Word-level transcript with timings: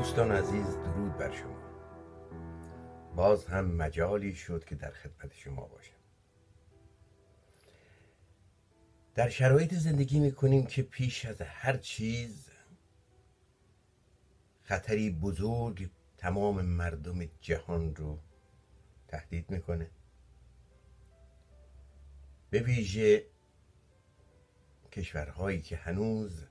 دوستان 0.00 0.32
عزیز 0.32 0.78
درود 0.78 1.16
بر 1.16 1.30
شما. 1.30 1.56
باز 3.16 3.46
هم 3.46 3.64
مجالی 3.64 4.34
شد 4.34 4.64
که 4.64 4.74
در 4.74 4.90
خدمت 4.90 5.34
شما 5.34 5.66
باشم. 5.66 5.94
در 9.14 9.28
شرایط 9.28 9.74
زندگی 9.74 10.20
می‌کنیم 10.20 10.66
که 10.66 10.82
پیش 10.82 11.26
از 11.26 11.40
هر 11.40 11.76
چیز 11.76 12.50
خطری 14.62 15.10
بزرگ 15.10 15.90
تمام 16.18 16.62
مردم 16.62 17.24
جهان 17.40 17.96
رو 17.96 18.18
تهدید 19.08 19.50
می‌کنه. 19.50 19.90
به 22.50 22.60
ویژه 22.60 23.26
کشورهایی 24.92 25.60
که 25.60 25.76
هنوز 25.76 26.46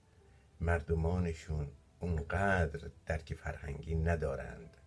مردمانشون 0.61 1.71
اونقدر 1.99 2.91
درک 3.05 3.33
فرهنگی 3.33 3.95
ندارند 3.95 4.77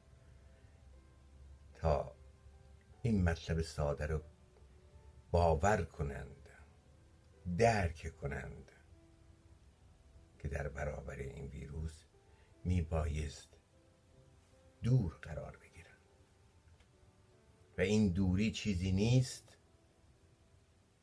تا 1.74 2.14
این 3.02 3.24
مطلب 3.24 3.62
ساده 3.62 4.06
رو 4.06 4.20
باور 5.30 5.84
کنند 5.84 6.41
درک 7.58 8.16
کنند 8.16 8.72
که 10.38 10.48
در 10.48 10.68
برابر 10.68 11.16
این 11.16 11.46
ویروس 11.46 12.04
می 12.64 12.82
بایست 12.82 13.58
دور 14.82 15.18
قرار 15.22 15.56
بگیرند. 15.56 16.08
و 17.78 17.80
این 17.80 18.12
دوری 18.12 18.50
چیزی 18.50 18.92
نیست 18.92 19.58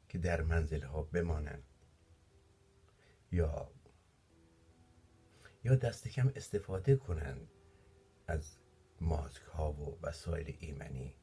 که 0.10 0.18
در 0.18 0.42
منزل 0.42 0.82
ها 0.82 1.04
بمانند. 1.04 1.64
یا 3.32 3.72
یا 5.64 5.76
دست 5.76 6.08
کم 6.08 6.32
استفاده 6.36 6.96
کنند 6.96 7.52
از 8.28 8.58
ماسک 9.02 9.44
ها 9.44 9.74
و 9.74 10.00
وسایل 10.02 10.58
ایمنی. 10.60 11.16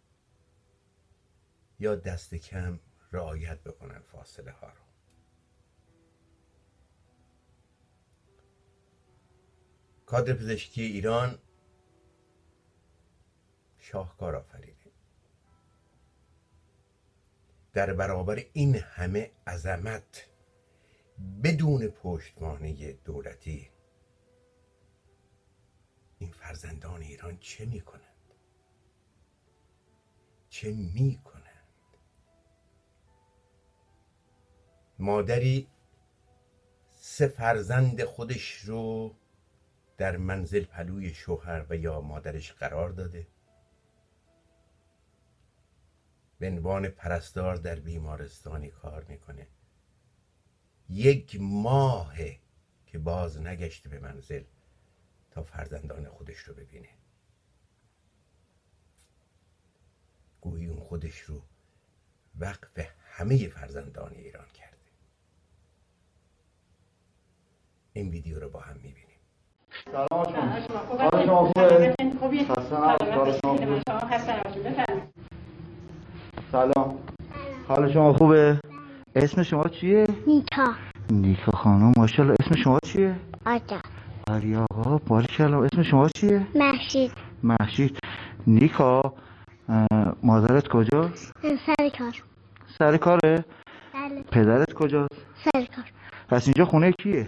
یا 1.79 1.97
دست 1.97 2.35
کم 2.35 2.81
رعایت 3.13 3.63
بکنن 3.63 4.01
فاصله 4.01 4.53
ها 4.53 4.69
رو 4.69 4.86
کادر 10.07 10.33
پزشکی 10.33 10.83
ایران 10.83 11.39
شاهکار 13.79 14.37
آفریده 14.37 14.91
در 17.73 17.93
برابر 17.93 18.45
این 18.53 18.75
همه 18.75 19.31
عظمت 19.47 20.27
بدون 21.45 21.87
پشتوانه 21.87 22.93
دولتی 22.93 23.71
این 26.19 26.31
فرزندان 26.31 27.03
ایران 27.03 27.39
چه 27.39 27.65
می 27.65 27.81
کنند 27.81 28.35
چه 30.49 30.73
می 30.73 31.21
کنند 31.25 31.97
مادری 34.99 35.69
سه 36.95 37.29
فرزند 37.29 38.05
خودش 38.05 38.55
رو 38.55 39.15
در 39.97 40.17
منزل 40.17 40.65
پلوی 40.65 41.15
شوهر 41.15 41.67
و 41.71 41.77
یا 41.77 42.01
مادرش 42.01 42.53
قرار 42.53 42.91
داده. 42.91 43.27
به 46.39 46.47
عنوان 46.47 46.89
پرستار 46.89 47.57
در 47.57 47.81
بیمارستانی 47.81 48.71
کار 48.71 49.05
می‌کنه. 49.05 49.47
یک 50.89 51.37
ماه 51.41 52.17
که 52.87 52.99
باز 52.99 53.41
نگشته 53.41 53.89
به 53.89 53.99
منزل 53.99 54.45
تا 55.31 55.43
فرزندان 55.43 56.09
خودش 56.09 56.39
رو 56.39 56.55
ببینه. 56.55 56.89
گویی 60.41 60.67
اون 60.67 60.81
خودش 60.81 61.21
رو 61.21 61.43
وقف 62.39 62.91
همه 63.01 63.49
فرزندان 63.49 64.15
ایران 64.15 64.49
کرده. 64.49 64.77
این 67.93 68.09
ویدیو 68.09 68.41
رو 68.41 68.51
با 68.51 68.61
هم 68.61 68.77
می‌بینیم 68.77 69.06
سلام 69.85 70.25
شما 70.25 71.13
حال 71.13 71.27
شما 71.27 71.53
خوبه؟ 71.53 71.95
خسته 72.51 72.77
نباشید. 72.77 73.15
حال 73.15 73.33
شما 73.33 73.73
خوبه؟ 74.53 75.03
سلام 76.53 76.99
حال 77.69 77.93
شما 77.93 78.13
خوبه؟ 78.13 78.59
اسم 79.17 79.43
شما 79.43 79.65
چیه؟ 79.69 80.07
نیکا 80.27 80.75
نیکا 81.11 81.53
خانم 81.53 81.93
ماشاءالله 81.97 82.37
اسم 82.41 82.55
شما 82.65 82.79
چیه؟ 82.85 83.15
آجا 83.47 83.81
علی 84.31 84.57
آقا 84.57 84.99
باریکلا 84.99 85.65
اسم 85.65 85.83
شما 85.83 86.09
چیه؟ 86.09 86.47
محشید 86.55 87.13
محشید 87.43 87.99
نیکا 88.47 89.13
مادرت 90.23 90.69
کجاست؟ 90.69 91.33
سر 91.67 91.89
کار 91.99 92.23
سر 92.79 92.97
کاره؟ 92.97 93.45
بله 93.95 94.23
پدرت 94.33 94.73
کجاست؟ 94.73 95.27
سر 95.45 95.65
کار 95.77 95.85
پس 96.29 96.47
اینجا 96.47 96.65
خونه 96.65 96.93
کیه؟ 96.93 97.27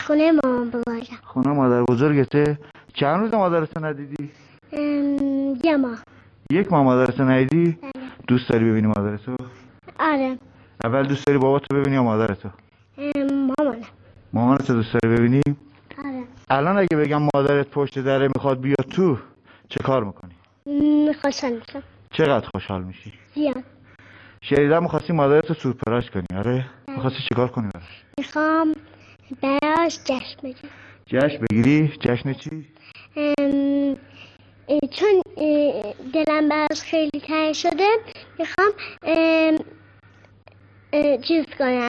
خونه 0.00 0.32
مامان 0.32 0.70
بابایم 0.70 1.18
خونه 1.24 1.48
مادر 1.48 1.82
بزرگته 1.82 2.58
چند 2.94 3.20
روز 3.20 3.34
مادرت 3.34 3.82
ندیدی؟ 3.82 4.30
یه 5.64 5.76
ماه 5.76 5.98
یک 6.50 6.72
ماه 6.72 6.82
مادرت 6.82 7.20
ندیدی؟ 7.20 7.78
دوست 8.28 8.48
داری 8.48 8.70
ببینی 8.70 8.86
مادرتو؟ 8.86 9.36
آره 10.00 10.38
اول 10.84 11.02
دوست 11.06 11.26
داری 11.26 11.38
باباتو 11.38 11.76
ببینی 11.76 11.94
یا 11.94 12.02
مادرتو؟ 12.02 12.48
ام، 12.98 13.52
مامانم 13.58 13.84
مامانتو 14.32 14.72
دوست 14.72 14.92
داری 14.92 15.16
ببینی؟ 15.16 15.42
آره 15.98 16.22
الان 16.50 16.78
اگه 16.78 16.96
بگم 16.96 17.22
مادرت 17.34 17.70
پشت 17.70 17.98
دره 17.98 18.28
می‌خواد 18.28 18.60
بیاد 18.60 18.86
تو 18.90 19.18
چه 19.68 19.84
کار 19.84 20.04
می‌کنی؟ 20.04 20.34
خوشحال 21.22 21.52
میشم 21.52 21.82
چقدر 22.12 22.48
خوشحال 22.54 22.82
میشی؟ 22.82 23.12
زیاد 23.34 23.64
شنیدم 24.40 24.82
می‌خواستی 24.82 25.12
مادرتو 25.12 25.54
سورپرایز 25.54 26.10
کنی 26.10 26.26
آره؟ 26.36 26.66
می‌خواستی 26.88 27.18
چیکار 27.28 27.48
کنی 27.48 27.68
براش؟ 27.74 28.04
می‌خوام 28.18 28.74
براش 29.86 29.98
جشن 30.04 30.36
بگیرم 30.42 30.72
جشن 31.06 31.38
بگیری؟ 31.50 31.92
جشن 32.00 32.32
چی؟ 32.32 32.66
ام، 33.16 33.96
اه، 34.68 34.80
چون 34.90 35.22
اه، 35.36 35.94
دلم 36.12 36.48
براش 36.48 36.82
خیلی 36.82 37.20
تنگ 37.20 37.52
شده 37.52 37.86
می‌خوام 38.38 38.72
چیز 41.22 41.44
کنم 41.58 41.88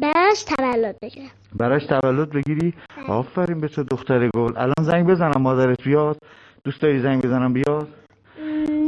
براش 0.00 0.44
تولد 0.44 0.96
بگیرم 1.02 1.30
براش 1.56 1.86
تولد 1.86 2.30
بگیری؟ 2.30 2.74
بله. 2.96 3.06
آفرین 3.06 3.60
به 3.60 3.68
تو 3.68 3.82
دختر 3.82 4.28
گل 4.28 4.52
الان 4.56 4.82
زنگ 4.82 5.06
بزنم 5.06 5.42
مادرت 5.42 5.82
بیاد 5.82 6.16
دوست 6.64 6.82
داری 6.82 7.00
زنگ 7.00 7.22
بزنم 7.22 7.52
بیاد؟ 7.52 7.88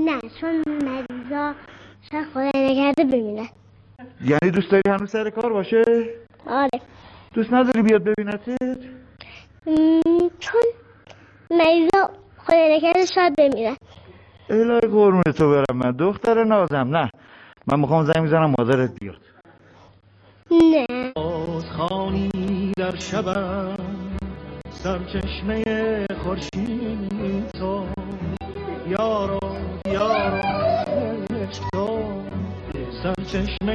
نه 0.05 0.21
چون 0.41 0.63
مریضا 0.67 1.55
شاید 2.13 2.27
خدای 2.35 2.51
نکرده 2.55 3.05
ببینن 3.05 3.49
یعنی 4.25 4.51
دوست 4.51 4.71
داری 4.71 4.83
هنوز 4.87 5.11
سر 5.11 5.31
کار 5.31 5.53
باشه؟ 5.53 5.85
آره 6.47 6.81
دوست 7.35 7.53
نداری 7.53 7.83
بیاد 7.83 8.05
ببینتت؟ 8.05 8.79
چون 10.41 10.63
مریضا 11.51 12.11
خدای 12.39 12.77
نکرده 12.77 13.07
شاید 13.07 13.37
بمیرن 13.37 13.77
الهی 14.51 14.81
قرمون 14.81 15.23
تو 15.23 15.51
برم 15.51 15.77
من. 15.77 15.91
دختر 15.91 16.45
نازم. 16.45 16.97
نه. 16.97 17.11
من 17.67 17.81
می‌خوام 17.81 18.05
زنگ 18.05 18.27
بزنم 18.27 18.55
مادرت 18.59 18.91
بیاد. 19.01 19.17
نه. 20.51 21.13
بازخانی 21.17 22.73
در 22.77 22.97
شبم 22.99 23.77
سرچشمه 24.71 26.07
خورشید 26.23 27.51
تو. 27.51 27.87
یارو 28.87 29.39
یارو 29.87 30.41
تو 31.73 32.13
سرچشمه 33.03 33.75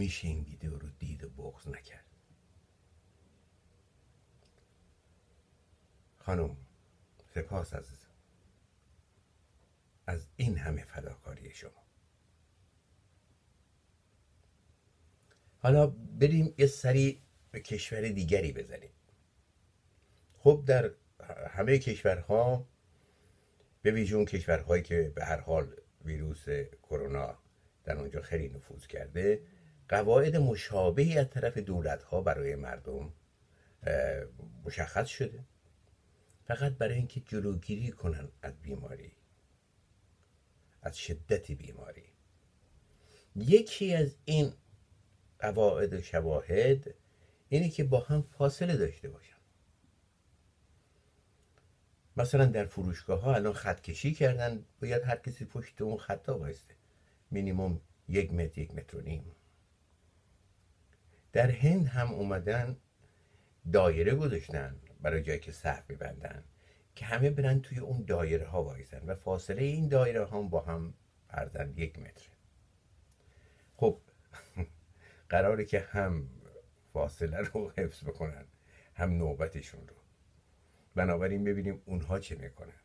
میشه 0.00 0.28
این 0.28 0.44
ویدیو 0.44 0.78
رو 0.78 0.88
دید 0.88 1.24
و 1.24 1.28
بغض 1.28 1.68
نکرد. 1.68 2.04
خانم 6.18 6.56
سپاس 7.34 7.74
عزیزم. 7.74 8.06
از 10.06 10.26
این 10.36 10.58
همه 10.58 10.84
فداکاری 10.84 11.50
شما. 11.50 11.82
حالا 15.58 15.86
بریم 15.86 16.54
یه 16.58 16.66
سری 16.66 17.22
به 17.50 17.60
کشور 17.60 18.08
دیگری 18.08 18.52
بزنیم. 18.52 18.90
خب 20.32 20.64
در 20.66 20.90
همه 21.50 21.78
کشورها 21.78 22.68
به 23.82 23.90
ویژه 23.90 24.24
کشورهایی 24.24 24.82
که 24.82 25.12
به 25.14 25.24
هر 25.24 25.40
حال 25.40 25.76
ویروس 26.04 26.48
کرونا 26.82 27.38
در 27.84 27.96
اونجا 27.96 28.22
خیلی 28.22 28.48
نفوذ 28.48 28.86
کرده 28.86 29.42
قواعد 29.90 30.36
مشابهی 30.36 31.18
از 31.18 31.30
طرف 31.30 31.58
دولت 31.58 32.02
ها 32.02 32.20
برای 32.20 32.54
مردم 32.54 33.12
مشخص 34.64 35.08
شده. 35.08 35.44
فقط 36.44 36.72
برای 36.72 36.94
اینکه 36.94 37.20
جلوگیری 37.20 37.90
کنن 37.90 38.28
از 38.42 38.60
بیماری 38.62 39.12
از 40.82 40.98
شدت 40.98 41.52
بیماری. 41.52 42.04
یکی 43.36 43.94
از 43.94 44.16
این 44.24 44.52
قواعد 45.38 45.92
و 45.92 46.02
شواهد 46.02 46.94
اینه 47.48 47.68
که 47.68 47.84
با 47.84 48.00
هم 48.00 48.22
فاصله 48.22 48.76
داشته 48.76 49.08
باشن. 49.08 49.36
مثلا 52.16 52.44
در 52.44 52.66
فروشگاه 52.66 53.20
ها 53.20 53.34
الان 53.34 53.52
خط 53.52 53.80
کشی 53.80 54.14
کردن 54.14 54.64
باید 54.82 55.02
هر 55.02 55.16
کسی 55.16 55.44
پشت 55.44 55.82
اون 55.82 55.96
خطا 55.96 56.38
بایسته 56.38 56.74
مینیموم 57.30 57.80
یک 58.08 58.32
متر 58.32 58.60
یک 58.60 58.74
متر 58.74 58.96
و 58.96 59.00
نیم. 59.00 59.24
در 61.32 61.50
هند 61.50 61.86
هم 61.86 62.12
اومدن 62.12 62.76
دایره 63.72 64.14
گذاشتن 64.14 64.76
برای 65.00 65.22
جایی 65.22 65.38
که 65.38 65.52
صف 65.52 65.90
ببندن 65.90 66.44
که 66.94 67.04
همه 67.04 67.30
برن 67.30 67.60
توی 67.60 67.78
اون 67.78 68.04
دایره 68.04 68.46
ها 68.46 68.62
وایسن 68.62 69.06
و 69.06 69.14
فاصله 69.14 69.62
این 69.62 69.88
دایره 69.88 70.24
ها 70.24 70.42
با 70.42 70.60
هم 70.60 70.94
فرزن 71.28 71.72
یک 71.76 71.98
متر. 71.98 72.28
خب 73.76 74.00
قراره 75.28 75.64
که 75.64 75.80
هم 75.80 76.28
فاصله 76.92 77.38
رو 77.38 77.72
حفظ 77.76 78.04
بکنن 78.04 78.44
هم 78.94 79.12
نوبتشون 79.12 79.88
رو. 79.88 79.94
بنابراین 80.94 81.44
ببینیم 81.44 81.82
اونها 81.84 82.18
چه 82.18 82.34
می‌کنن. 82.36 82.79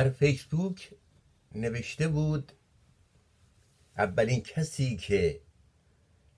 در 0.00 0.10
فیسبوک 0.10 0.94
نوشته 1.54 2.08
بود 2.08 2.52
اولین 3.96 4.42
کسی 4.42 4.96
که 4.96 5.40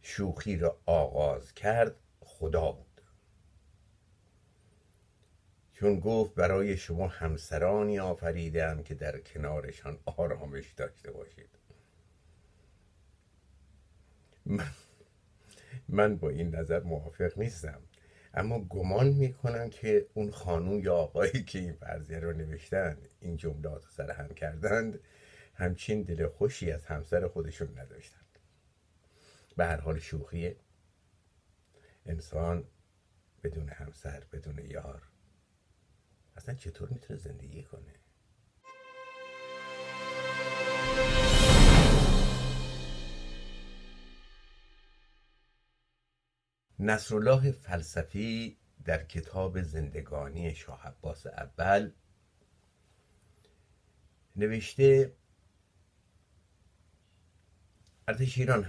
شوخی 0.00 0.56
را 0.56 0.81
آغاز 0.87 1.55
کرد 1.55 1.97
خدا 2.20 2.73
بود. 2.73 3.00
چون 5.73 6.00
گفت 6.00 6.35
برای 6.35 6.76
شما 6.76 7.09
همسرانی 7.09 7.99
آفریدم 7.99 8.82
که 8.82 8.94
در 8.94 9.19
کنارشان 9.20 9.99
آرامش 10.05 10.73
داشته 10.73 11.11
باشید. 11.11 11.58
من, 14.47 14.73
من 15.88 16.17
با 16.17 16.29
این 16.29 16.55
نظر 16.55 16.81
موافق 16.81 17.38
نیستم. 17.38 17.82
اما 18.34 18.58
گمان 18.58 19.08
می‌کنم 19.08 19.70
که 19.70 20.06
اون 20.14 20.31
خانوم 20.31 20.81
یا 20.81 20.94
آقایی 20.94 21.44
که 21.44 21.58
این 21.58 21.73
فرضیه 21.73 22.19
رو 22.19 22.32
نوشتن 22.32 22.99
این 23.20 23.37
جملات 23.37 23.84
سر 23.90 24.11
هم 24.11 24.29
کردند 24.29 25.00
همچین 25.55 26.02
دل 26.02 26.26
خوشی 26.29 26.70
از 26.70 26.87
همسر 26.87 27.29
خودشون 27.29 27.79
نداشتند. 27.79 28.38
به 29.56 29.64
هر 29.64 29.81
حال 29.81 29.99
شوخی 29.99 30.56
انسان 32.06 32.64
بدون 33.43 33.69
همسر 33.69 34.25
بدون 34.32 34.58
یار 34.58 35.02
اصلا 36.37 36.55
چطور 36.55 36.88
می‌تونه 36.88 37.19
زندگی 37.19 37.62
کنه؟ 37.62 38.02
نصرالله 46.84 47.52
فلسفی 47.52 48.56
در 48.84 49.05
کتاب 49.05 49.62
زندگانی 49.62 50.55
شاه 50.55 50.87
عباس 50.87 51.26
اول 51.26 51.93
نوشته 54.37 55.12
ارتش 58.08 58.38
ایران 58.38 58.67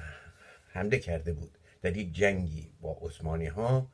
حمله 0.67 0.99
کرده 0.99 1.33
بود. 1.33 1.57
در 1.81 1.97
یک 1.97 2.13
جنگی 2.13 2.73
با 2.81 2.97
عثمانی 3.01 3.47
ها 3.47 3.91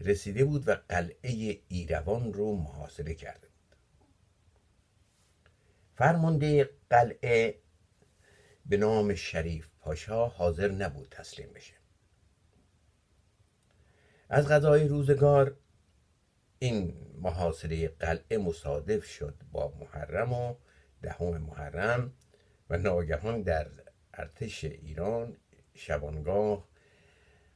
رسیده 0.00 0.44
بود 0.44 0.68
و 0.68 0.74
قلعه 0.88 1.60
ایروان 1.68 2.32
رو 2.32 2.56
محاصره 2.56 3.14
کرده 3.14 3.48
بود. 3.48 3.76
فرمانده 5.94 6.70
قلعه 6.90 7.58
به 8.66 8.76
نام 8.76 9.14
شریف 9.14 9.68
پاشا 9.80 10.26
حاضر 10.28 10.68
نبود 10.68 11.08
تسلیم 11.08 11.52
بشه. 11.52 11.81
از 14.32 14.48
غذای 14.48 14.88
روزگار. 14.88 15.56
این 16.58 16.94
محاصره 17.20 17.88
قلعه 17.88 18.38
مصادف 18.38 19.04
شد 19.04 19.34
با 19.52 19.72
محرم 19.80 20.32
و 20.32 20.54
دهم 21.02 21.38
محرم 21.38 22.12
و 22.70 22.78
ناگهان 22.78 23.42
در 23.42 23.66
ارتش 24.14 24.64
ایران 24.64 25.36
شبانگاه 25.74 26.68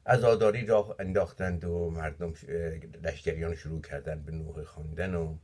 عزاداری 0.07 0.67
راه 0.67 0.97
انداختند 0.99 1.65
و 1.65 1.91
مردم 1.91 2.33
لشکریان 3.03 3.55
شروع 3.55 3.83
کردن 3.83 4.23
به 4.23 4.33
نوح 4.33 4.65
خواندن 4.65 5.15
و 5.15 5.37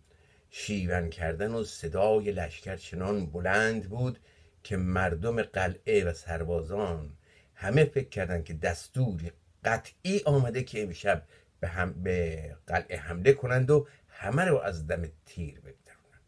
شیون 0.50 1.10
کردن 1.10 1.54
و 1.54 1.64
صدای 1.64 2.32
لشکر 2.32 2.76
چنان 2.76 3.26
بلند 3.26 3.88
بود 3.88 4.18
که 4.62 4.76
مردم 4.76 5.42
قلعه 5.42 6.04
و 6.04 6.12
سربازان 6.12 7.16
همه 7.54 7.84
فکر 7.84 8.08
کردند 8.08 8.44
که 8.44 8.54
دستوری 8.54 9.32
قطعی 9.64 10.22
آمده 10.26 10.62
که 10.62 10.82
امشب 10.82 11.22
به, 11.60 11.68
هم 11.68 11.92
به 12.02 12.56
قلعه 12.66 12.98
حمله 12.98 13.32
کنند 13.32 13.70
و 13.70 13.88
همه 14.08 14.44
رو 14.44 14.58
از 14.58 14.86
دم 14.86 15.08
تیر 15.26 15.60
بگذرونند. 15.60 16.22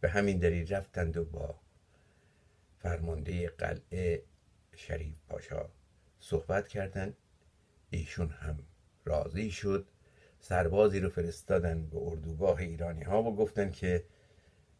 به 0.00 0.08
همین 0.08 0.38
دلیل 0.38 0.74
رفتند 0.74 1.16
و 1.16 1.24
با 1.24 1.54
فرمانده 2.78 3.48
قلعه 3.48 4.22
شریف 4.76 5.14
پاشا 5.28 5.68
صحبت 6.20 6.68
کردند. 6.68 7.16
ایشون 7.90 8.30
هم 8.30 8.58
راضی 9.04 9.50
شد. 9.50 9.86
سربازی 10.40 11.00
رو 11.00 11.08
فرستادن 11.08 11.86
به 11.86 11.98
اردوگاه 12.00 12.58
ایرانی 12.58 13.02
ها 13.02 13.22
و 13.22 13.36
گفتن 13.36 13.70
که 13.70 14.04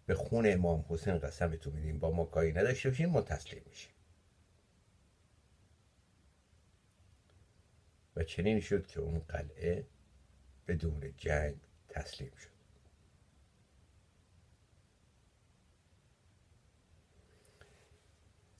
به 0.06 0.14
خون 0.14 0.52
امام 0.52 0.84
حسین 0.88 1.18
قسمتون 1.18 1.72
میدیم 1.72 1.98
با 1.98 2.10
ما 2.10 2.24
کاری 2.24 2.52
نداشته 2.52 2.88
باشیم 2.88 3.10
ما 3.10 3.20
تسلیم 3.20 3.62
میشیم. 3.68 3.90
چنین 8.24 8.60
شد 8.60 8.86
که 8.86 9.00
اون 9.00 9.18
قلعه 9.18 9.86
بدون 10.68 11.14
جنگ 11.16 11.60
تسلیم 11.88 12.32
شد. 12.36 12.50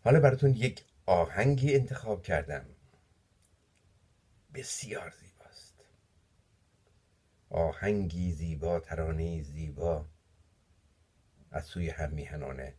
حالا 0.04 0.20
براتون 0.20 0.50
یک 0.50 0.84
آهنگی 1.06 1.74
انتخاب 1.74 2.22
کردم. 2.22 2.66
بسیار 4.54 5.10
زیباست. 5.10 5.84
آهنگی 7.50 8.32
زیبا 8.32 8.80
ترانه 8.80 9.42
زیبا 9.42 10.06
از 11.50 11.64
سوی 11.64 11.90
هم 11.90 12.10
میهنان 12.10 12.72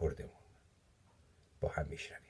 کردمون. 0.00 0.30
با 1.60 1.68
هم 1.68 1.86
میشنویم. 1.86 2.29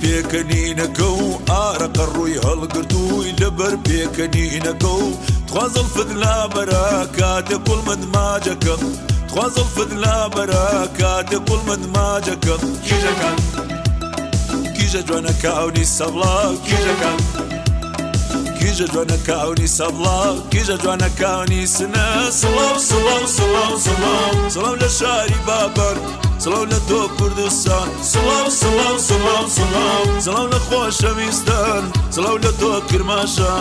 پێکەنینەکە 0.00 1.08
و 1.22 1.26
ئارەقە 1.50 2.04
ڕووی 2.14 2.40
هەڵگرتووی 2.44 3.36
لەبەر 3.40 3.74
پێکەنینەکە 3.86 4.92
و 5.02 5.06
خوازڵ 5.52 5.86
فدلا 5.94 6.36
بەرە 6.54 6.86
کاتێ 7.18 7.56
کوڵ 7.66 7.80
من 7.88 8.02
ماجەکەم. 8.14 8.82
خوازڵ 9.32 9.68
فدلا 9.76 10.18
بەرە 10.34 10.66
کاتێ 11.00 11.38
کوڵ 11.46 11.60
من 11.68 11.82
ماجەکەم. 11.94 12.62
کیژەکان 12.86 13.38
کیژە 14.76 15.00
جوانە 15.08 15.32
کاونی 15.42 15.84
سەڵا 15.96 16.36
کیژەکان 16.66 17.20
کیژە 18.58 18.86
جوانە 18.92 19.18
کاونی 19.28 19.68
سەڵا 19.78 20.18
کیژە 20.52 20.76
جوانە 20.82 21.08
کاونی 21.20 21.62
سنە. 21.76 22.06
سڵاو 22.40 22.76
سڵاو 22.88 23.24
سڵاو 23.36 23.74
سڵاو 23.86 24.34
سڵاو 24.54 24.74
لە 24.82 24.88
شاری 24.98 25.38
بابەر. 25.46 25.96
سڵاو 26.42 26.64
لە 26.72 26.78
تۆ 26.88 27.00
کوردستان. 27.18 27.88
سڵاو 28.12 28.46
سڵاو 28.60 28.96
سڵاو 29.08 29.44
سڵاو 29.56 30.02
سڵاو 30.24 30.46
لە 30.52 30.58
خۆشەویستان 30.66 31.82
سڵاو 32.14 32.36
لە 32.44 32.50
تۆ 32.60 32.70
کرماشە 32.88 33.52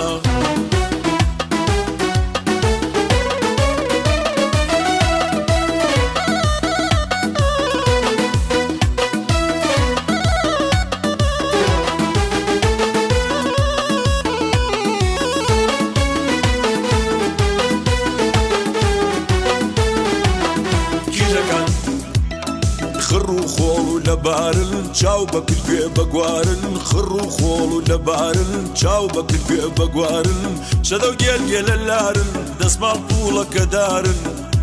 چاو 25.02 25.26
بەکرد 25.34 25.62
پێ 25.68 25.82
بەگوارن 25.98 26.64
خڕ 26.88 27.12
و 27.22 27.26
خۆڵ 27.36 27.70
و 27.76 27.80
لە 27.90 27.98
بارن 28.08 28.52
چاو 28.80 29.06
بەکرد 29.16 29.44
پێ 29.48 29.62
بەگوارن 29.78 30.44
شەدە 30.88 31.08
و 31.12 31.16
گێل 31.22 31.42
گێلە 31.50 31.78
لارن 31.88 32.30
دەستماڵ 32.60 32.98
پوڵەکە 33.10 33.64
دارن. 33.74 34.20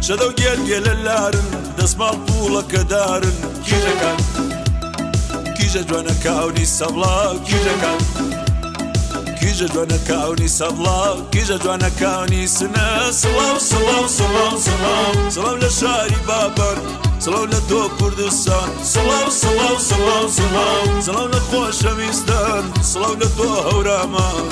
شەدە 0.07 0.27
و 0.29 0.33
گێل 0.41 0.61
گێلە 0.69 0.95
لارن 1.07 1.49
دەستماڵ 1.79 2.17
پوڵەکە 2.27 2.83
دارن. 2.93 3.37
کیژەکان 3.67 4.19
کیژە 5.57 5.83
جوانە 5.89 6.15
کاونی 6.25 6.67
سەڵا 6.79 7.17
کیژەکان. 7.47 8.01
کیژە 9.39 9.67
جوانە 9.75 9.99
کاونی 10.09 10.49
سەڵا 10.59 11.01
کیژە 11.33 11.57
جوانە 11.65 11.91
کاونی 12.01 12.43
سنە. 12.57 12.89
سڵاو 13.21 13.57
سڵاو 13.71 14.05
سڵاو 14.19 14.55
سڵاو 14.67 15.13
سڵاو 15.35 15.57
لە 15.63 15.71
شاری 15.79 16.19
بابەر. 16.29 17.08
سڵاو 17.29 17.47
لە 17.53 17.61
تۆ 17.71 17.81
کوردستان 17.99 18.69
سڵاو 18.93 19.29
سڵاو 19.41 19.77
سڵاو 19.89 20.27
سڵاو 20.37 20.85
سڵاو 21.07 21.27
لە 21.33 21.41
خۆشەویستان 21.49 22.65
سڵاو 22.91 23.15
لە 23.21 23.29
تۆ 23.37 23.49
هەورامان 23.67 24.45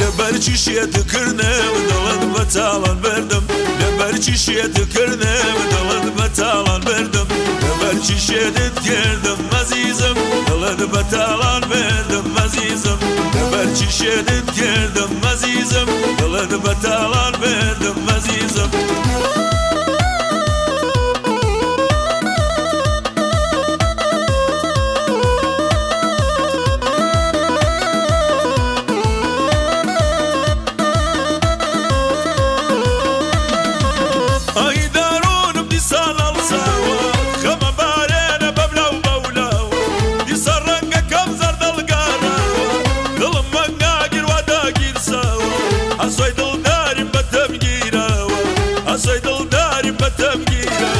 لەبەرچی 0.00 0.54
şişeye 4.26 4.72
tükürdüm 4.72 5.56
Daladı 5.72 6.18
batalan 6.18 6.86
verdim. 6.86 7.28
Evvel 7.66 8.02
şişeye 8.02 8.52
tükürdüm 8.54 9.38
azizim 9.60 10.16
Daladı 10.50 10.92
batalan 10.92 11.62
verdim 11.70 12.36
azizim. 12.44 12.98
Evvel 13.38 13.74
şişeye 13.74 14.24
tükürdüm 14.24 15.10
azizim 15.32 15.88
Daladı 16.22 16.64
batalan 16.64 17.42
verdim 17.42 18.05
قاسەی 48.96 49.20
دڵداری 49.26 49.92
بەتەم 50.00 50.40
گیرە 50.48 50.92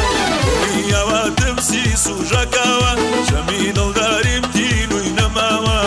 یاوە 0.93 1.23
دەمسی 1.39 1.85
سوژەکەوە 2.05 2.93
شەمی 3.29 3.73
دڵداریم 3.77 4.45
دیلووی 4.55 5.11
نەماوە. 5.19 5.79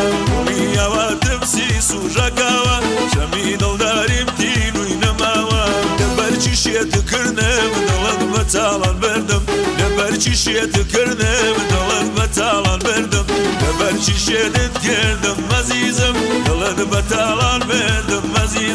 یاوە 0.78 1.08
دەمسی 1.24 1.70
سوژەکەوە 1.90 2.76
شەمی 3.14 3.48
دڵداریم 3.62 4.28
دیلووی 4.40 4.96
نەماوە. 5.04 5.64
دەبەرچی 6.00 6.54
شێتکردە 6.64 7.52
دەڵەت 7.88 8.22
بە 8.34 8.42
چاڵان 8.54 8.96
بردم. 9.02 9.44
دەبەرچی 9.80 10.34
شێتکردە 10.44 11.34
دەڵەت 11.72 12.08
بە 12.16 12.26
چاڵان 12.36 12.80
بردم. 12.86 13.26
دەبەرچی 13.62 14.16
شێنت 14.26 14.74
کردم 14.86 15.38
مەزیزم 15.50 16.16
دڵەت 16.46 16.80
بە 16.92 17.02
تاڵان 17.12 17.62
بردم. 17.70 18.09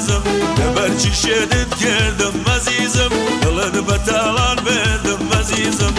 azizim 0.05 0.23
Geberçiş 0.57 1.25
edip 1.25 1.79
geldim 1.81 2.45
azizim. 2.57 3.11
Kılını 3.43 3.89
betalar 3.89 4.57
verdim 4.67 5.29
azizim. 5.41 5.95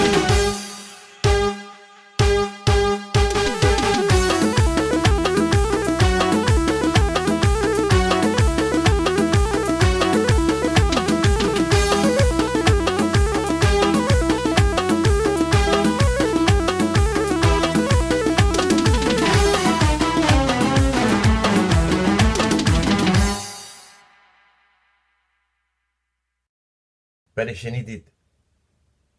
بله 27.46 27.54
شنیدید. 27.54 28.12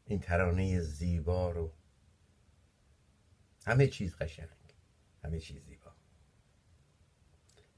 این 0.07 0.21
ترانه 0.21 0.81
زیبا 0.81 1.51
رو. 1.51 1.73
همه 3.67 3.87
چیز 3.87 4.17
قشنگ. 4.17 4.49
همه 5.25 5.41
چیز 5.41 5.63
زیبا. 5.65 5.93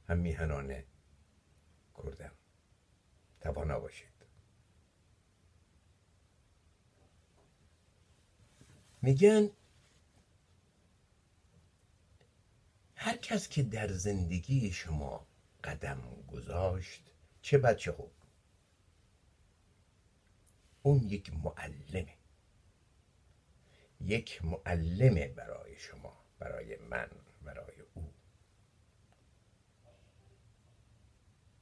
هم 0.08 0.18
میهنانه 0.18 0.84
کردم. 1.94 2.32
توانا 3.40 3.80
باشید. 3.80 4.08
میگن 9.02 9.50
هر 12.94 13.16
کس 13.16 13.48
که 13.48 13.62
در 13.62 13.88
زندگی 13.88 14.72
شما 14.72 15.26
قدم 15.64 16.02
گذاشت 16.28 17.02
چه 17.42 17.58
بد 17.58 17.90
خوب. 17.90 18.17
اون 20.82 21.02
یک 21.02 21.32
معلمه. 21.32 22.14
یک 24.00 24.44
معلمه 24.44 25.28
برای 25.28 25.78
شما 25.78 26.24
برای 26.38 26.76
من 26.76 27.10
برای 27.42 27.80
او. 27.94 28.12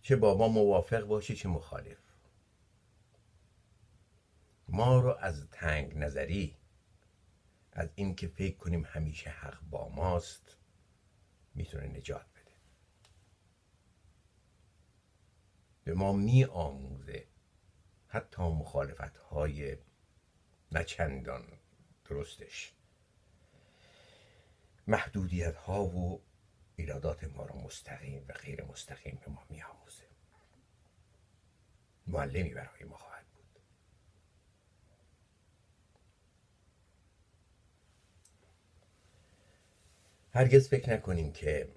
چه 0.02 0.16
با 0.16 0.36
ما 0.36 0.48
موافق 0.48 1.04
باشه 1.04 1.34
چه 1.34 1.48
مخالف. 1.48 1.98
ما 4.68 5.00
رو 5.00 5.16
از 5.20 5.48
تنگ 5.50 5.96
نظری 5.96 6.56
از 7.72 7.88
اینکه 7.94 8.28
فکر 8.28 8.56
کنیم 8.56 8.84
همیشه 8.84 9.30
حق 9.30 9.60
با 9.60 9.88
ماست 9.88 10.56
می‌تونه 11.54 11.86
نجات 11.86 12.26
بده. 12.26 12.52
به 15.84 15.94
ما 15.94 16.12
می 16.12 16.44
آموزه 16.44 17.26
حتی 18.16 18.42
مخالفت 18.42 19.16
های 19.16 19.76
نچندان 20.72 21.58
درستش. 22.04 22.72
محدودیت 24.86 25.56
ها 25.56 25.84
و 25.84 26.22
ایرادات 26.76 27.24
ما 27.24 27.46
رو 27.46 27.58
مستقیم 27.60 28.24
و 28.28 28.32
غیر 28.32 28.64
مستقیم 28.64 29.18
به 29.24 29.32
ما 29.32 29.46
میآموزه. 29.50 30.04
معلمی 32.06 32.54
برای 32.54 32.84
ما 32.84 32.96
خواهد 32.96 33.26
بود. 33.26 33.60
هرگز 40.32 40.68
فکر 40.68 40.92
نکنیم 40.92 41.32
که 41.32 41.72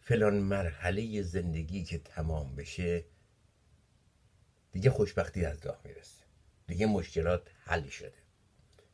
فلان 0.00 0.34
مرحله 0.34 1.22
زندگی 1.22 1.84
که 1.84 1.98
تمام 1.98 2.56
بشه 2.56 3.04
دیگه 4.72 4.90
خوشبختی 4.90 5.44
از 5.44 5.66
راه 5.66 5.80
می‌رسه. 5.84 6.24
دیگه 6.66 6.86
مشکلات 6.86 7.50
حل 7.64 7.88
شده. 7.88 8.18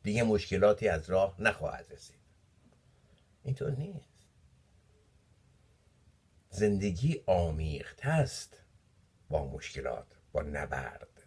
دیگه 0.03 0.23
مشکلاتی 0.23 0.87
از 0.87 1.09
راه 1.09 1.41
نخواهد 1.41 1.93
رسید. 1.93 2.19
اینطور 3.43 3.71
نیست. 3.71 4.25
زندگی 6.49 7.23
آمیخت 7.25 8.05
است 8.05 8.63
با 9.29 9.47
مشکلات 9.47 10.17
با 10.31 10.41
نبرد. 10.41 11.23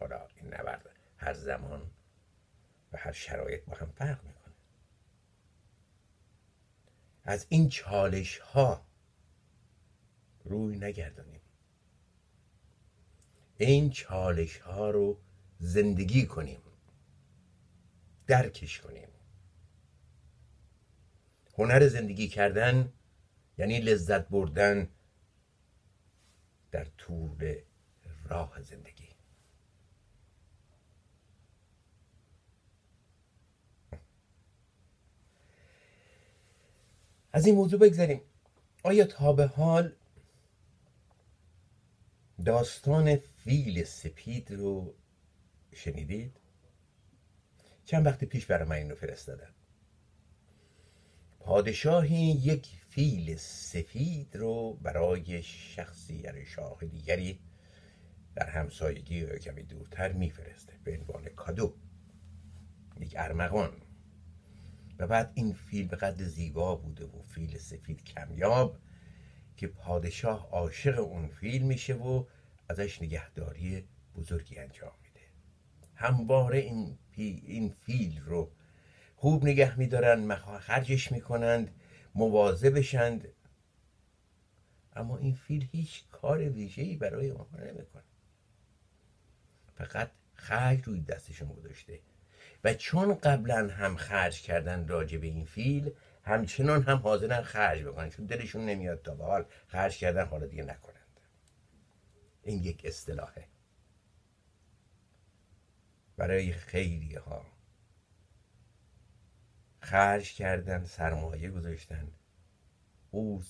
حالا 0.00 0.26
این 0.36 0.54
نبرد 0.54 0.98
هر 1.16 1.34
زمان 1.34 1.90
و 2.92 2.98
هر 2.98 3.12
شرایط 3.12 3.64
با 3.64 3.76
هم 3.76 3.90
فرق 3.90 4.24
می‌کنه. 4.24 4.54
از 7.24 7.46
این 7.48 7.68
چالش 7.68 8.38
ها 8.38 8.86
روی 10.44 10.78
نگردانیم. 10.78 11.40
این 13.58 13.90
چالش 13.90 14.58
ها 14.58 14.90
رو 14.90 15.18
زندگی 15.58 16.26
کنیم 16.26 16.60
درکش 18.26 18.80
کنیم. 18.80 19.08
هنر 21.58 21.88
زندگی 21.88 22.28
کردن 22.28 22.92
یعنی 23.58 23.80
لذت 23.80 24.28
بردن 24.28 24.88
در 26.70 26.84
طول 26.84 27.54
راه 28.24 28.62
زندگی. 28.62 29.08
از 37.32 37.46
این 37.46 37.54
موضوع 37.54 37.80
بگذاریم 37.80 38.20
آیا 38.84 39.04
تا 39.04 39.32
به 39.32 39.46
حال 39.46 39.92
داستان 42.44 43.18
فیل 43.46 43.84
سپید 43.84 44.52
رو 44.52 44.94
شنیدید؟ 45.72 46.40
چند 47.84 48.06
وقت 48.06 48.24
پیش 48.24 48.46
برای 48.46 48.68
من 48.68 48.76
اینو 48.76 48.94
فرستادن. 48.94 49.50
پادشاهی 51.40 52.16
یک 52.16 52.66
فیل 52.88 53.36
سفید 53.36 54.36
رو 54.36 54.72
برای 54.72 55.42
شخصی 55.42 56.14
یعنی 56.14 56.46
شاه 56.46 56.78
دیگری 56.84 57.38
در 58.34 58.50
همسایگی 58.50 59.18
یا 59.18 59.38
کمی 59.38 59.62
دورتر 59.62 60.12
میفرسته 60.12 60.72
به 60.84 60.98
عنوان 60.98 61.24
کادو. 61.28 61.74
یک 63.00 63.14
ارمغان. 63.18 63.72
و 64.98 65.06
بعد 65.06 65.32
این 65.34 65.52
فیل 65.52 65.88
به 65.88 65.96
قدر 65.96 66.24
زیبا 66.24 66.76
بوده 66.76 67.04
و 67.04 67.22
فیل 67.22 67.58
سفید 67.58 68.04
کمیاب 68.04 68.78
که 69.56 69.66
پادشاه 69.66 70.48
عاشق 70.50 70.98
اون 70.98 71.28
فیل 71.28 71.62
میشه 71.62 71.94
و 71.94 72.24
ازش 72.68 73.02
نگهداری 73.02 73.88
بزرگی 74.16 74.58
انجام 74.58 74.92
میده. 75.02 75.26
همواره 75.94 76.58
این, 76.58 76.98
این 77.16 77.74
فیل 77.86 78.20
رو 78.20 78.50
خوب 79.16 79.44
نگه 79.44 79.78
میدارن 79.78 80.34
خرجش 80.34 81.12
می‌کنند 81.12 81.74
مواظبشند 82.14 83.28
اما 84.96 85.18
این 85.18 85.34
فیل 85.34 85.68
هیچ 85.72 86.04
کار 86.12 86.38
ویژه‌ای 86.38 86.96
برای 86.96 87.30
آنها 87.30 87.58
نمی‌کنه. 87.58 88.02
فقط 89.74 90.10
خرج 90.34 90.80
روی 90.84 91.00
دستشون 91.00 91.48
گذاشته. 91.48 92.00
و 92.64 92.74
چون 92.74 93.14
قبلا 93.14 93.68
هم 93.68 93.96
خرج 93.96 94.42
کردن 94.42 94.88
راجع 94.88 95.18
به 95.18 95.26
این 95.26 95.44
فیل 95.44 95.90
همچنان 96.24 96.82
هم 96.82 96.96
حاضرن 96.96 97.42
خرج 97.42 97.82
بکنن. 97.82 98.10
چون 98.10 98.26
دلشون 98.26 98.66
نمیاد 98.66 99.02
تا 99.02 99.14
به 99.14 99.24
حال 99.24 99.44
خرج 99.68 99.96
کردن 99.96 100.26
حالا 100.26 100.46
دیگه 100.46 100.62
نکنند 100.62 100.95
این 102.46 102.64
یک 102.64 102.82
اصطلاحه. 102.84 103.48
برای 106.16 106.52
خیلی 106.52 107.14
ها 107.14 107.46
خرج 109.80 110.34
کردن 110.34 110.84
سرمایه 110.84 111.50
گذاشتن. 111.50 112.08
او 113.10 113.42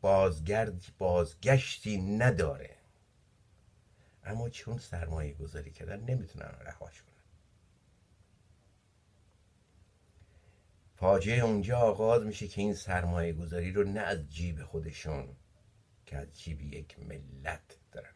بازگرد 0.00 0.84
بازگشتی 0.98 1.96
نداره. 1.96 2.76
اما 4.24 4.48
چون 4.48 4.78
سرمایه 4.78 5.34
گذاری 5.34 5.70
کردن 5.70 6.00
نمی‌تونن 6.00 6.54
رهاش 6.60 7.02
کنن. 7.02 7.12
فاجعه 10.94 11.40
اونجا 11.40 11.78
آغاز 11.78 12.22
میشه 12.22 12.48
که 12.48 12.60
این 12.60 12.74
سرمایه 12.74 13.32
گذاری 13.32 13.72
رو 13.72 13.84
نه 13.84 14.00
از 14.00 14.28
جیب 14.28 14.64
خودشون 14.64 15.36
که 16.08 16.16
از 16.16 16.38
جیب 16.38 16.62
یک 16.62 16.98
ملت 16.98 17.78
دارن 17.92 18.12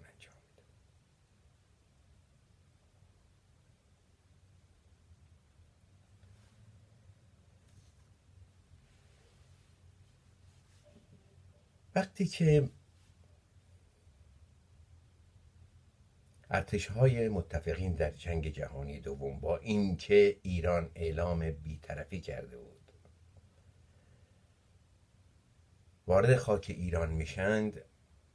وقتی 11.95 12.27
که 12.27 12.69
ارتش 16.51 16.87
های 16.87 17.29
متفقین 17.29 17.95
در 17.95 18.11
جنگ 18.11 18.49
جهانی 18.49 19.01
دوم 19.01 19.41
با 19.41 19.57
اینکه 19.57 20.37
ایران 20.43 20.91
اعلام 20.95 21.51
بیطرفی 21.51 22.21
کرده 22.21 22.57
بود 22.57 22.72
وارد 26.07 26.37
خاک 26.37 26.67
ایران 26.69 27.13
میشند 27.13 27.85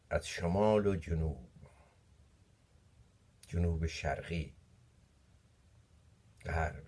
از 0.09 0.27
شمال 0.27 0.87
و 0.87 0.95
جنوب. 0.95 1.49
جنوب 3.47 3.85
شرقی. 3.85 4.53
غرب. 6.45 6.83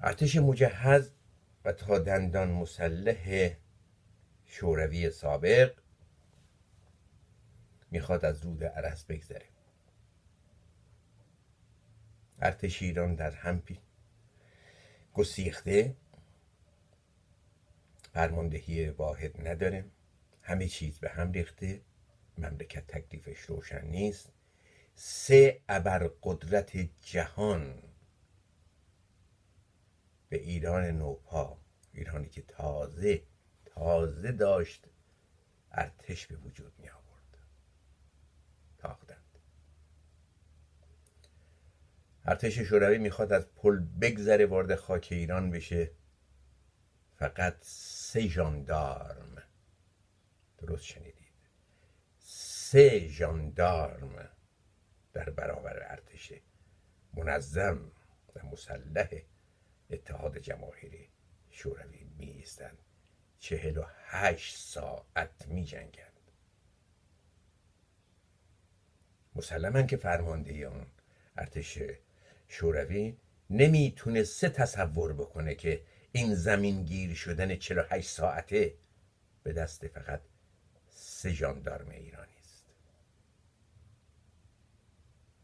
ارتش 0.00 0.36
مجهز 0.36 1.10
و 1.64 1.72
تا 1.72 1.98
دندان 1.98 2.50
مسلح 2.50 3.50
شوروی 4.44 5.10
سابق 5.10 5.74
می‌خواد 7.90 8.24
از 8.24 8.44
رود 8.44 8.64
عرس 8.64 9.04
بگذره. 9.04 9.48
ارتش 12.38 12.82
ایران 12.82 13.14
در 13.14 13.30
هم 13.30 13.62
گسیخته. 15.14 15.96
فرماندهی 18.14 18.88
واحد 18.88 19.48
نداره. 19.48 19.84
همه 20.42 20.68
چیز 20.68 20.98
به 20.98 21.10
هم 21.10 21.32
ریخته. 21.32 21.80
مملکت 22.38 22.86
تکلیفش 22.86 23.40
روشن 23.40 23.84
نیست. 23.86 24.32
سه 24.94 25.60
ابرقدرت 25.68 26.76
جهان 27.02 27.82
به 30.28 30.40
ایران 30.40 30.84
نوپا. 30.84 31.58
ایرانی 31.92 32.28
که 32.28 32.42
تازه 32.42 33.22
تازه 33.64 34.32
داشت 34.32 34.86
ارتش 35.72 36.26
به 36.26 36.36
وجود 36.36 36.72
می 36.78 36.88
آورد. 36.88 37.38
تاختند. 38.78 39.38
ارتش 42.24 42.58
شوروی 42.58 42.98
می‌خواد 42.98 43.32
از 43.32 43.54
پل 43.54 43.78
بگذره 44.00 44.46
وارد 44.46 44.74
خاک 44.74 45.08
ایران 45.10 45.50
بشه. 45.50 45.90
فقط 47.16 47.56
سه 48.14 48.28
ژاندارم. 48.28 49.42
درست 50.58 50.84
شنیدید. 50.84 51.34
سه 52.18 53.08
ژاندارم 53.08 54.28
در 55.12 55.30
برابر 55.30 55.82
ارتش 55.82 56.32
منظم 57.14 57.92
و 58.36 58.46
مسلح 58.46 59.08
اتحاد 59.90 60.38
جماهیری 60.38 61.08
شوروی 61.50 62.04
می 62.04 62.26
ایستند 62.26 62.78
چهل 63.38 63.78
و 63.78 63.84
هشت 64.04 64.56
ساعت 64.56 65.48
می 65.48 65.64
جنگند 65.64 66.30
مسلما 69.34 69.82
که 69.82 69.96
فرمانده 69.96 70.52
اون 70.52 70.86
ارتش 71.36 71.78
شوروی 72.48 73.16
نمی‌تونسته 73.50 74.48
تصور 74.48 75.12
بکنه 75.12 75.54
که 75.54 75.82
این 76.16 76.34
زمین 76.34 76.84
گیر 76.84 77.14
شدن 77.14 77.56
48 77.56 78.08
ساعته 78.08 78.74
به 79.42 79.52
دست 79.52 79.88
فقط 79.88 80.20
سه 80.88 81.30
ژاندارم 81.30 81.90
ایرانی 81.90 82.36
است. 82.40 82.64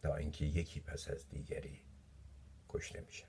تا 0.02 0.16
اینکه 0.16 0.44
یکی 0.44 0.80
پس 0.80 1.09
از 1.09 1.28
دیگری 1.28 1.83
کشته 2.68 3.00
میشن 3.00 3.28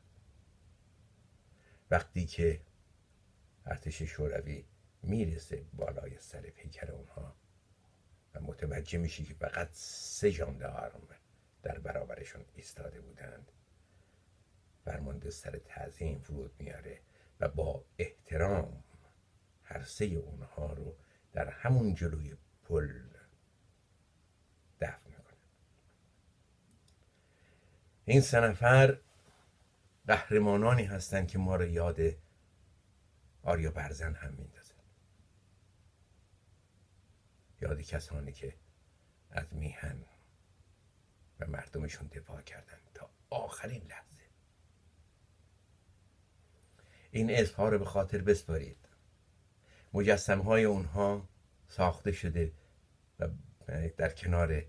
وقتی 1.92 2.26
که 2.26 2.62
ارتش 3.66 4.02
شوروی 4.02 4.66
می‌رسه 5.04 5.66
بالای 5.74 6.20
سر 6.20 6.42
پیکر 6.42 6.92
اونها 6.92 7.36
و 8.34 8.42
متوجه 8.42 8.98
میشه 8.98 9.24
که 9.24 9.34
فقط 9.34 9.70
سه 9.74 10.30
ژاندارم 10.30 11.08
در 11.64 11.80
برابرشون 11.80 12.46
ایستاده 12.56 13.02
بودند 13.02 13.52
فرمانده 14.86 15.30
سر 15.30 15.58
تعظیم 15.58 16.20
فرود 16.20 16.56
میاره 16.60 17.02
و 17.42 17.48
با 17.48 17.86
احترام 17.98 18.84
هر 19.64 19.84
سه 19.84 20.06
اونها 20.06 20.74
رو 20.74 20.96
در 21.34 21.50
همون 21.50 21.96
جلوی 21.96 22.38
پل 22.64 23.02
دفن 24.82 25.10
می‌کنه. 25.10 25.38
این 28.06 28.22
سه 28.22 28.40
نفر 28.40 28.98
قهرمانانی 30.08 30.84
هستند 30.84 31.28
که 31.28 31.38
ما 31.38 31.56
رو 31.56 31.66
یاد 31.66 32.00
آریا 33.44 33.72
برزن 33.72 34.14
هم 34.14 34.34
میندازه. 34.34 34.74
یاد 37.62 37.82
کسانی 37.82 38.32
که 38.32 38.56
از 39.32 39.54
میهن 39.54 40.06
و 41.40 41.48
مردمشون 41.48 42.08
دفاع 42.08 42.42
کردن 42.42 42.80
تا 42.94 43.10
آخرین 43.30 43.84
لحظه. 43.84 44.21
این 47.12 47.32
اسمها 47.32 47.70
رو 47.70 47.80
به 47.80 47.86
خاطر 47.86 48.18
بسپارید. 48.22 48.78
مجسم 49.94 50.40
های 50.40 50.64
اونها 50.64 51.30
ساخته 51.68 52.12
شده 52.12 52.52
و 53.20 53.30
در 53.98 54.10
کنار 54.10 54.66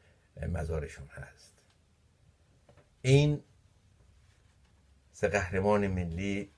مزارشون 0.49 1.07
هست. 1.09 1.55
این 3.03 3.43
سه 5.13 5.29
قهرمان 5.29 5.87
ملی 5.87 6.53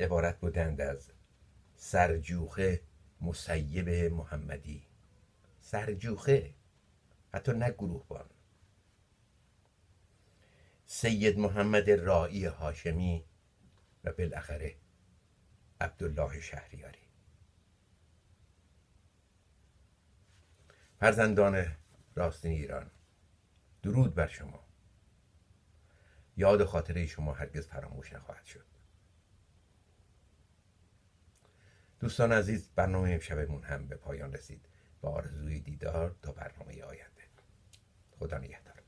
عبارت 0.00 0.40
بودند 0.40 0.80
از 0.80 1.10
سرجوخه 1.76 2.82
مسیب 3.20 3.88
محمدی. 3.88 4.82
سرجوخه 5.60 6.54
حتی 7.34 7.52
نه 7.52 7.70
گروهبان. 7.70 8.26
سید 10.86 11.38
محمد 11.38 11.90
رائی 11.90 12.44
هاشمی 12.44 13.24
و 14.04 14.12
بالاخره 14.12 14.74
عبدالله 15.80 16.40
شهریاری. 16.40 17.08
فرزندان 21.00 21.76
راستین 22.14 22.52
ایران 22.52 22.90
درود 23.82 24.14
بر 24.14 24.26
شما. 24.26 24.64
یاد 26.36 26.64
خاطره 26.64 27.06
شما 27.06 27.32
هرگز 27.32 27.66
فراموش 27.66 28.12
نخواهد 28.12 28.44
شد. 28.44 28.64
دوستان 32.00 32.32
عزیز 32.32 32.68
برنامه 32.76 33.10
امشبمون 33.10 33.62
هم 33.62 33.86
به 33.86 33.96
پایان 33.96 34.32
رسید. 34.32 34.68
با 35.00 35.10
آرزوی 35.10 35.60
دیدار 35.60 36.16
تا 36.22 36.32
برنامه 36.32 36.82
آینده. 36.82 37.22
خدا 38.18 38.38
نگهدار. 38.38 38.82